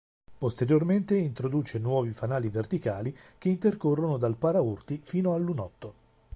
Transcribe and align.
Posteriormente 0.35 1.15
introduce 1.15 1.77
nuovi 1.77 2.11
fanali 2.11 2.49
verticali 2.49 3.15
che 3.37 3.49
intercorrono 3.49 4.17
dal 4.17 4.35
paraurti 4.35 4.97
fino 5.03 5.33
al 5.35 5.43
lunotto. 5.43 5.93